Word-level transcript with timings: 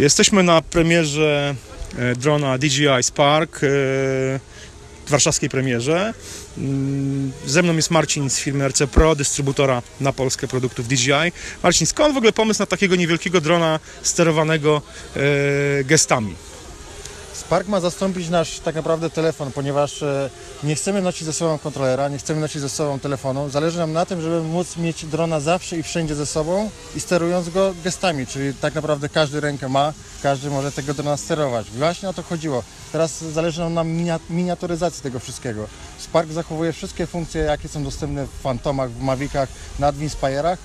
Jesteśmy 0.00 0.42
na 0.42 0.62
premierze 0.62 1.54
e, 1.98 2.14
drona 2.16 2.58
DJI 2.58 3.02
Spark, 3.02 3.60
e, 3.64 3.68
warszawskiej 5.08 5.48
premierze. 5.48 6.14
Mm, 6.58 7.32
Ze 7.46 7.62
mną 7.62 7.76
jest 7.76 7.90
Marcin 7.90 8.30
z 8.30 8.38
firmy 8.38 8.68
RC 8.68 8.86
Pro, 8.86 9.16
dystrybutora 9.16 9.82
na 10.00 10.12
Polskę 10.12 10.48
produktów 10.48 10.88
DJI. 10.88 11.32
Marcin, 11.62 11.86
skąd 11.86 12.14
w 12.14 12.16
ogóle 12.16 12.32
pomysł 12.32 12.62
na 12.62 12.66
takiego 12.66 12.96
niewielkiego 12.96 13.40
drona 13.40 13.80
sterowanego 14.02 14.82
e, 15.16 15.20
gestami? 15.84 16.34
Spark 17.40 17.68
ma 17.68 17.80
zastąpić 17.80 18.28
nasz 18.28 18.60
tak 18.60 18.74
naprawdę 18.74 19.10
telefon, 19.10 19.52
ponieważ 19.52 20.02
e, 20.02 20.30
nie 20.64 20.74
chcemy 20.74 21.02
nosić 21.02 21.24
ze 21.24 21.32
sobą 21.32 21.58
kontrolera, 21.58 22.08
nie 22.08 22.18
chcemy 22.18 22.40
nosić 22.40 22.60
ze 22.60 22.68
sobą 22.68 22.98
telefonu. 23.00 23.50
Zależy 23.50 23.78
nam 23.78 23.92
na 23.92 24.06
tym, 24.06 24.20
żeby 24.20 24.42
móc 24.42 24.76
mieć 24.76 25.06
drona 25.06 25.40
zawsze 25.40 25.76
i 25.76 25.82
wszędzie 25.82 26.14
ze 26.14 26.26
sobą 26.26 26.70
i 26.96 27.00
sterując 27.00 27.48
go 27.48 27.74
gestami, 27.84 28.26
czyli 28.26 28.54
tak 28.54 28.74
naprawdę 28.74 29.08
każdy 29.08 29.40
rękę 29.40 29.68
ma, 29.68 29.92
każdy 30.22 30.50
może 30.50 30.72
tego 30.72 30.94
drona 30.94 31.16
sterować. 31.16 31.70
Właśnie 31.70 32.08
o 32.08 32.12
to 32.12 32.22
chodziło. 32.22 32.62
Teraz 32.92 33.24
zależy 33.24 33.60
nam 33.60 33.74
na 33.74 33.84
minia- 33.84 34.20
miniaturyzacji 34.30 35.02
tego 35.02 35.18
wszystkiego. 35.20 35.66
Spark 35.98 36.30
zachowuje 36.32 36.72
wszystkie 36.72 37.06
funkcje, 37.06 37.42
jakie 37.42 37.68
są 37.68 37.84
dostępne 37.84 38.26
w 38.26 38.42
Phantomach, 38.42 38.90
w 38.90 39.02
Mavicach, 39.02 39.48
nad 39.78 39.96
Inspire'ach, 39.96 40.56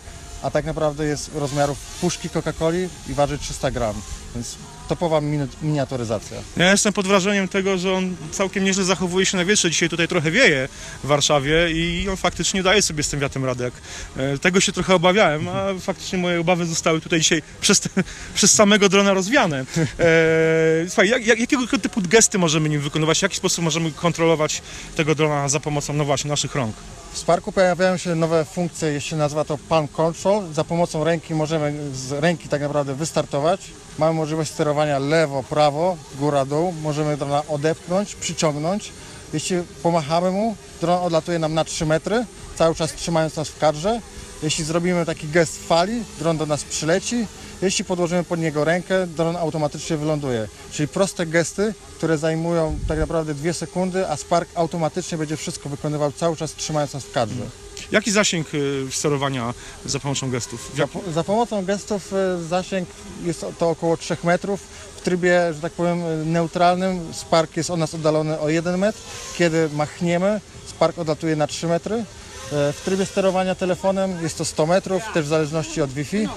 a 0.46 0.52
tak 0.52 0.66
naprawdę 0.66 1.06
jest 1.06 1.32
rozmiarów 1.36 1.78
puszki 2.02 2.30
Coca-Coli 2.30 2.88
i 3.10 3.14
waży 3.14 3.38
300 3.38 3.72
gram, 3.72 3.96
więc 4.36 4.56
topowa 4.88 5.20
mini- 5.22 5.48
miniaturyzacja. 5.62 6.38
Ja 6.58 6.72
jestem 6.72 6.94
pod 6.94 7.08
wrażeniem 7.08 7.48
tego, 7.48 7.78
że 7.78 7.94
on 7.94 8.16
całkiem 8.32 8.64
nieźle 8.64 8.84
zachowuje 8.84 9.26
się 9.26 9.38
na 9.38 9.46
wietrze. 9.46 9.72
Dzisiaj 9.72 9.90
tutaj 9.90 10.08
trochę 10.08 10.32
wieje 10.32 10.68
w 11.04 11.08
Warszawie 11.08 11.72
i 11.72 12.10
on 12.10 12.18
faktycznie 12.18 12.64
daje 12.64 12.82
sobie 12.82 13.04
z 13.04 13.10
tym 13.10 13.20
wiatrem 13.20 13.46
radę. 13.46 13.72
E, 14.18 14.38
Tego 14.38 14.60
się 14.60 14.72
trochę 14.72 14.96
obawiałem, 14.96 15.48
a 15.48 15.66
faktycznie 15.82 16.18
moje 16.20 16.40
obawy 16.42 16.66
zostały 16.66 17.02
tutaj 17.02 17.20
dzisiaj 17.20 17.42
przez, 17.62 17.80
te, 17.80 17.90
przez 18.36 18.54
samego 18.54 18.90
drona 18.90 19.14
rozwiane. 19.14 19.66
E, 20.00 20.86
słuchaj, 20.88 21.10
jak, 21.10 21.28
jak, 21.28 21.40
jakiego 21.40 21.68
typu 21.68 22.02
gesty 22.02 22.38
możemy 22.38 22.70
nim 22.70 22.82
wykonywać? 22.82 23.20
W 23.20 23.22
jaki 23.22 23.36
sposób 23.38 23.64
możemy 23.64 23.92
kontrolować 23.92 24.62
tego 24.96 25.16
drona 25.16 25.50
za 25.50 25.60
pomocą, 25.60 25.94
no 25.94 26.06
właśnie, 26.06 26.30
naszych 26.30 26.56
rąk? 26.56 26.76
W 27.14 27.18
Sparku 27.18 27.52
pojawiają 27.52 27.98
się 27.98 28.16
nowe 28.16 28.46
funkcje, 28.46 28.88
jeśli 28.92 29.18
nazywa 29.18 29.46
to 29.46 29.58
Palm 29.58 29.88
Control. 29.88 30.35
Za 30.54 30.64
pomocą 30.64 31.04
ręki 31.04 31.34
możemy 31.34 31.74
z 31.94 32.12
ręki 32.12 32.50
tak 32.50 32.62
naprawdę 32.62 32.96
wystartować. 32.96 33.72
Mamy 33.98 34.14
możliwość 34.14 34.52
sterowania 34.52 35.00
lewo, 35.00 35.44
prawo, 35.44 35.98
góra, 36.20 36.46
dół. 36.46 36.74
Możemy 36.82 37.18
drona 37.18 37.44
odepchnąć, 37.48 38.16
przyciągnąć. 38.16 38.92
Jeśli 39.34 39.58
pomachamy 39.84 40.32
mu, 40.32 40.56
dron 40.82 41.04
odlatuje 41.04 41.40
nam 41.40 41.54
na 41.54 41.64
3 41.64 41.86
metry, 41.86 42.26
cały 42.56 42.76
czas 42.76 42.94
trzymając 42.94 43.36
nas 43.36 43.50
w 43.50 43.60
kadrze. 43.60 44.02
Jeśli 44.44 44.64
zrobimy 44.64 45.06
taki 45.06 45.28
gest 45.28 45.68
fali, 45.68 46.04
dron 46.20 46.38
do 46.38 46.46
nas 46.46 46.64
przyleci. 46.64 47.28
Jeśli 47.62 47.86
podłożymy 47.86 48.24
pod 48.24 48.40
niego 48.40 48.64
rękę, 48.64 49.08
dron 49.08 49.36
automatycznie 49.36 49.98
wyląduje. 49.98 50.48
Czyli 50.72 50.88
proste 50.88 51.26
gesty, 51.26 51.74
które 51.98 52.18
zajmują 52.18 52.80
tak 52.88 53.00
naprawdę 53.00 53.34
dwie 53.34 53.54
sekundy, 53.54 54.10
a 54.10 54.18
Spark 54.18 54.50
automatycznie 54.56 55.18
będzie 55.18 55.38
wszystko 55.38 55.70
wykonywał 55.70 56.12
cały 56.12 56.36
czas 56.36 56.54
trzymając 56.54 56.94
nas 56.94 57.04
w 57.04 57.12
kadrze. 57.12 57.65
Jaki 57.92 58.12
zasięg 58.12 58.48
e, 58.88 58.92
sterowania 58.92 59.54
za 59.86 60.00
pomocą 60.00 60.30
gestów? 60.32 60.72
Za, 60.78 60.88
po- 60.88 61.12
za 61.14 61.24
pomocą 61.24 61.66
gestów 61.66 62.14
e, 62.14 62.44
zasięg 62.44 62.90
jest 63.24 63.46
to 63.60 63.70
około 63.70 63.98
3 63.98 64.18
metrów. 64.24 64.60
W 64.98 65.02
trybie, 65.02 65.54
że 65.54 65.62
tak 65.62 65.74
powiem, 65.74 66.04
e, 66.04 66.18
neutralnym 66.26 67.14
Spark 67.14 67.58
jest 67.58 67.70
od 67.70 67.80
nas 67.80 67.94
oddalony 67.94 68.40
o 68.40 68.50
1 68.50 68.78
metr. 68.78 69.00
Kiedy 69.38 69.70
machniemy, 69.74 70.42
Spark 70.68 70.98
odlatuje 71.00 71.36
na 71.36 71.48
3 71.48 71.68
metry. 71.68 72.06
E, 72.52 72.74
W 72.74 72.82
trybie 72.86 73.06
sterowania 73.06 73.56
telefonem 73.56 74.24
jest 74.24 74.38
to 74.38 74.46
100 74.46 74.66
metrów, 74.66 75.04
też 75.14 75.26
w 75.26 75.28
zależności 75.30 75.82
od 75.82 75.92
Wi-Fi. 75.92 76.28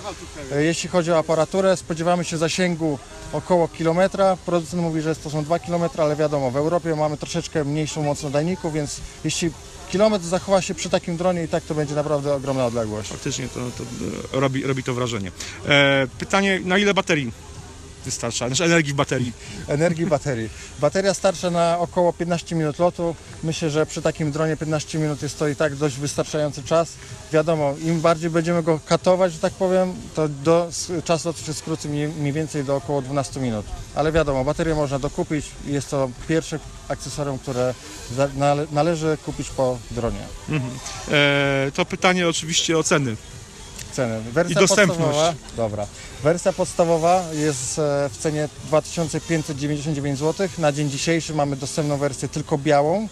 E, 0.52 0.62
Jeśli 0.62 0.88
chodzi 0.88 1.12
o 1.12 1.18
aparaturę, 1.18 1.76
spodziewamy 1.76 2.24
się 2.24 2.36
zasięgu 2.38 2.98
około 3.32 3.68
kilometra. 3.68 4.36
Producent 4.46 4.82
mówi, 4.82 5.00
że 5.00 5.16
to 5.16 5.30
są 5.30 5.44
2 5.44 5.58
km, 5.58 5.82
ale 5.98 6.16
wiadomo, 6.16 6.50
w 6.50 6.56
Europie 6.56 6.96
mamy 6.96 7.16
troszeczkę 7.16 7.64
mniejszą 7.64 8.02
moc 8.02 8.22
nadajników, 8.22 8.72
więc 8.72 9.00
jeśli 9.24 9.50
kilometr 9.90 10.24
zachowa 10.24 10.62
się 10.62 10.74
przy 10.74 10.90
takim 10.90 11.16
dronie 11.16 11.44
i 11.44 11.48
tak 11.48 11.64
to 11.64 11.74
będzie 11.74 11.94
naprawdę 11.94 12.34
ogromna 12.34 12.66
odległość. 12.66 13.08
Faktycznie 13.10 13.48
to, 13.48 13.54
to 13.60 13.84
e, 14.36 14.40
robi, 14.40 14.62
robi 14.62 14.82
to 14.82 14.94
wrażenie. 14.94 15.32
E, 15.68 16.06
pytanie, 16.18 16.60
na 16.64 16.78
ile 16.78 16.94
baterii 16.94 17.32
wystarcza? 18.04 18.46
Znaczy 18.46 18.64
energii 18.64 18.92
w 18.92 18.96
baterii? 18.96 19.32
energii 19.68 20.06
baterii. 20.06 20.50
Bateria 20.80 21.14
starcza 21.14 21.50
na 21.50 21.78
około 21.78 22.12
15 22.12 22.56
minut 22.56 22.78
lotu. 22.78 23.14
Myślę, 23.42 23.70
że 23.70 23.86
przy 23.86 24.02
takim 24.02 24.32
dronie 24.32 24.56
15 24.56 24.98
minut 24.98 25.22
jest 25.22 25.38
to 25.38 25.48
i 25.48 25.56
tak 25.56 25.76
dość 25.76 25.96
wystarczający 25.96 26.62
czas. 26.62 26.92
Wiadomo, 27.32 27.74
im 27.84 28.00
bardziej 28.00 28.30
będziemy 28.30 28.62
go 28.62 28.80
katować, 28.86 29.32
że 29.32 29.38
tak 29.38 29.52
powiem, 29.52 29.94
to 30.14 30.28
do, 30.28 30.68
czas 31.04 31.24
lotu 31.24 31.44
się 31.44 31.54
skróci 31.54 31.88
mniej, 31.88 32.08
mniej 32.08 32.32
więcej 32.32 32.64
do 32.64 32.76
około 32.76 33.02
12 33.02 33.40
minut. 33.40 33.66
Ale 33.94 34.12
wiadomo, 34.12 34.44
baterię 34.44 34.74
można 34.74 34.98
dokupić 34.98 35.46
i 35.66 35.72
jest 35.72 35.90
to 35.90 36.10
pierwsze 36.28 36.58
akcesorium, 36.88 37.38
które 37.38 37.74
należy 38.72 39.18
kupić 39.24 39.50
po 39.50 39.78
dronie. 39.90 40.26
Mhm. 40.48 40.72
E, 41.10 41.72
to 41.74 41.84
pytanie 41.84 42.28
oczywiście 42.28 42.78
o 42.78 42.82
ceny. 42.82 43.16
Wersja 44.32 44.60
I 44.60 44.66
dostępność. 44.66 45.00
Podstawowa, 45.00 45.34
dobra. 45.56 45.86
Wersja 46.22 46.52
podstawowa 46.52 47.24
jest 47.32 47.78
e, 47.78 48.08
w 48.12 48.16
cenie 48.18 48.48
2599 48.64 50.18
zł. 50.18 50.48
Na 50.58 50.72
dzień 50.72 50.90
dzisiejszy 50.90 51.34
mamy 51.34 51.56
dostępną 51.56 51.96
wersję 51.96 52.28
tylko 52.28 52.58
białą. 52.58 53.08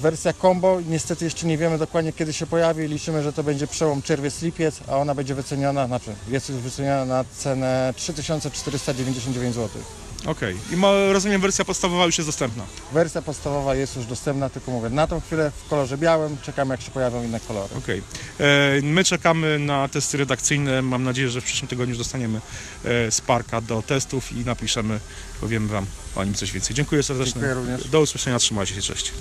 Wersja 0.00 0.32
combo 0.32 0.80
niestety 0.88 1.24
jeszcze 1.24 1.46
nie 1.46 1.58
wiemy 1.58 1.78
dokładnie 1.78 2.12
kiedy 2.12 2.32
się 2.32 2.46
pojawi. 2.46 2.88
Liczymy, 2.88 3.22
że 3.22 3.32
to 3.32 3.42
będzie 3.42 3.66
przełom 3.66 4.02
czerwiec-lipiec, 4.02 4.80
a 4.88 4.96
ona 4.96 5.14
będzie 5.14 5.34
wyceniona, 5.34 5.86
znaczy 5.86 6.14
jest 6.28 6.48
już 6.48 6.58
wyceniona 6.58 7.04
na 7.04 7.24
cenę 7.38 7.94
3499 7.96 9.54
zł. 9.54 9.82
Okej. 10.26 10.56
I 10.72 10.76
ma, 10.76 10.88
rozumiem, 11.12 11.40
wersja 11.40 11.64
podstawowa 11.64 12.06
już 12.06 12.18
jest 12.18 12.28
dostępna. 12.28 12.64
Wersja 12.92 13.22
podstawowa 13.22 13.74
jest 13.74 13.96
już 13.96 14.06
dostępna, 14.06 14.50
tylko 14.50 14.70
mówię, 14.70 14.90
na 14.90 15.06
tą 15.06 15.20
chwilę 15.20 15.52
w 15.64 15.68
kolorze 15.68 15.98
białym. 15.98 16.36
Czekamy 16.42 16.74
jak 16.74 16.80
się 16.80 16.90
pojawią 16.90 17.24
inne 17.24 17.40
kolory. 17.40 17.74
Okej. 17.78 18.02
E, 18.40 18.82
My 18.82 19.04
czekamy 19.04 19.58
na 19.58 19.88
testy 19.88 20.16
redakcyjne. 20.18 20.82
Mam 20.82 21.04
nadzieję, 21.04 21.28
że 21.28 21.40
w 21.40 21.44
przyszłym 21.44 21.68
tygodniu 21.68 21.90
już 21.90 21.98
dostaniemy 21.98 22.40
e, 22.84 23.10
Sparka 23.10 23.60
do 23.60 23.82
testów 23.82 24.32
i 24.32 24.44
napiszemy, 24.44 25.00
powiemy 25.40 25.68
Wam 25.68 25.86
o 26.16 26.24
nim 26.24 26.34
coś 26.34 26.52
więcej. 26.52 26.76
Dziękuję 26.76 27.02
serdecznie. 27.02 27.32
Dziękuję 27.32 27.54
również. 27.54 27.88
Do 27.88 28.00
usłyszenia, 28.00 28.38
trzymajcie 28.38 28.74
się, 28.74 28.82
cześć. 28.82 29.12